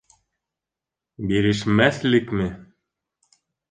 [1.33, 2.53] Бирешмәҫлекме?